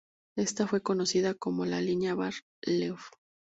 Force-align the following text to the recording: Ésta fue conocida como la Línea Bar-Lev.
Ésta 0.35 0.65
fue 0.65 0.81
conocida 0.81 1.35
como 1.35 1.63
la 1.63 1.79
Línea 1.79 2.15
Bar-Lev. 2.15 2.97